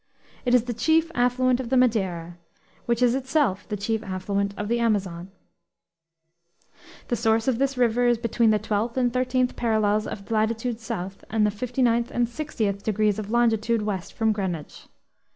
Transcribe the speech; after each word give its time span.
It 0.45 0.55
is 0.55 0.63
the 0.63 0.73
chief 0.73 1.11
affluent 1.13 1.59
of 1.59 1.69
the 1.69 1.77
Madeira, 1.77 2.39
which 2.87 3.03
is 3.03 3.13
itself 3.13 3.67
the 3.69 3.77
chief 3.77 4.01
affluent 4.01 4.55
of 4.57 4.67
the 4.67 4.79
Amazon. 4.79 5.29
The 7.09 7.15
source 7.15 7.47
of 7.47 7.59
this 7.59 7.77
river 7.77 8.07
is 8.07 8.17
between 8.17 8.49
the 8.49 8.57
12th 8.57 8.97
and 8.97 9.13
13th 9.13 9.55
parallels 9.55 10.07
of 10.07 10.31
latitude 10.31 10.79
south 10.79 11.23
and 11.29 11.45
the 11.45 11.51
59th 11.51 12.09
and 12.09 12.25
60th 12.25 12.81
degrees 12.81 13.19
of 13.19 13.29
longitude 13.29 13.83
west 13.83 14.13
from 14.13 14.31
Greenwich. 14.31 14.87